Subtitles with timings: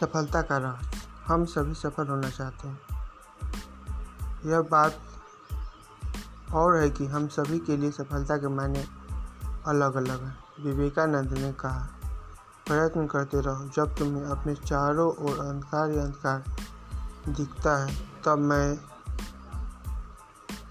[0.00, 0.86] सफलता का राज
[1.26, 2.80] हम सभी सफल होना चाहते हैं।
[4.46, 5.00] यह बात
[6.52, 8.86] और है कि हम सभी के लिए सफलता के मायने
[9.66, 11.88] अलग अलग हैं। विवेकानंद ने कहा,
[12.66, 16.44] प्रयत्न करते रहो। जब तुम्हें अपने चारों ओर अंधकार ही अंधकार
[17.28, 18.76] दिखता है, तब मैं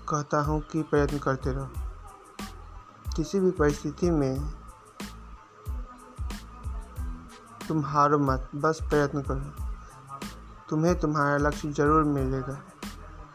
[0.09, 1.69] कहता हूँ कि प्रयत्न करते रहो।
[3.15, 4.53] किसी भी परिस्थिति में
[7.69, 9.67] तुम हारो मत, बस प्रयत्न करो।
[10.69, 12.57] तुम्हें तुम्हारा लक्ष्य ज़रूर मिलेगा।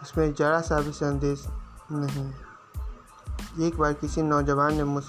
[0.02, 1.46] इसमें ज़रा सा भी संदेश
[1.92, 2.32] नहीं।
[3.66, 5.04] एक बार किसी नौजवान ने मुझ,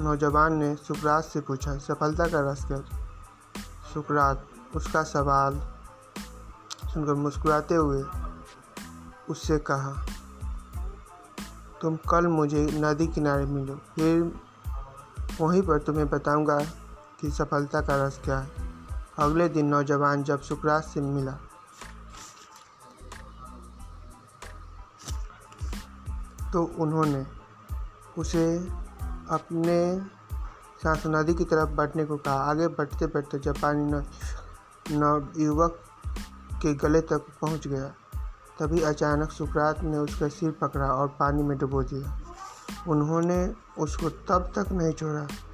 [0.00, 2.82] नौजवान ने सुकरात से पूछा, सफलता का रस क्या
[3.94, 4.46] सुकरात,
[4.76, 5.60] उसका सवाल
[6.88, 8.02] सुनकर मुस्कुराते हुए
[9.30, 9.92] उससे कहा,
[11.82, 14.32] तुम कल मुझे नदी किनारे मिलो। फिर
[15.40, 16.58] वहीं पर तुम्हें बताऊँगा
[17.20, 18.50] कि सफलता का रस क्या है?
[19.18, 21.32] अगले दिन नौजवान जब सुकरात से मिला।
[26.52, 27.26] तो उन्होंने
[28.18, 28.58] उसे
[29.30, 30.00] अपने
[30.78, 34.04] साथ नदी की तरफ़ बढ़ने को कहा। आगे बढ़ते बढ़ते जब पानी न,
[34.90, 35.80] न युवक
[36.62, 37.88] के गले तक पहुँच गया।
[38.60, 42.20] तभी अचानक सुकरात ने उसका सिर पकड़ा और पानी में डुबो दिया।
[42.88, 45.47] उन्होंने उसको तब तक नहीं छोड़ा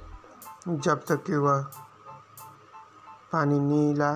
[0.65, 1.61] जब तक कि वह
[3.31, 4.11] पानी नीला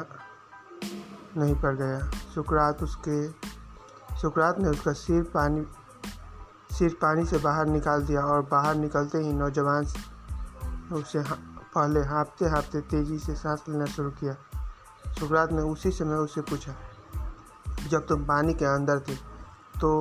[1.37, 1.99] नहीं पड़ गया।
[2.33, 3.17] सुकरात उसके,
[4.17, 5.65] सुकरात ने उसका सिर पानी
[6.71, 9.85] सिर पानी से बाहर निकाल दिया और बाहर निकलते ही नौजवान
[10.93, 14.33] उसे पहले हाँपते हाँपते तेज़ी से सांस लेना शुरू किया।
[15.19, 16.75] सुकरात ने उसी समय उसे पूछा,
[17.89, 19.15] जब तुम पानी के अंदर थे
[19.79, 19.91] तो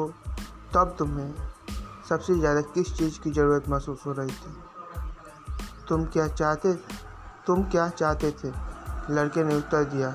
[0.75, 1.35] तब तुम्हें
[2.09, 4.57] सबसे ज़्यादा किस चीज़ की ज़रूरत महसूस हो रही थी?
[5.89, 6.72] तुम क्या चाहते,
[7.47, 8.48] तुम क्या चाहते थे?
[9.11, 10.11] लड़के ने उत्तर दिया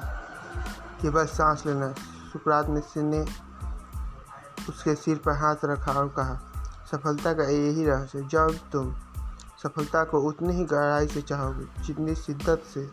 [1.01, 1.91] कि बस सांस लेना।
[2.33, 3.21] सुकरात ने ने
[4.69, 6.35] उसके सिर पर हाथ रखा और कहा,
[6.91, 8.93] सफलता का यही रहस्य, जब तुम
[9.63, 12.85] सफलता को उतनी ही गहराई से चाहोगे जितनी शिद्दत से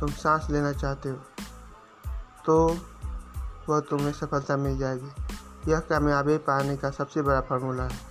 [0.00, 1.16] तुम सांस लेना चाहते हो
[2.46, 2.78] तो
[3.68, 8.09] वह तुम्हें सफलता मिल जाएगी। यह कामयाबी पाने का सबसे बड़ा फार्मूला है।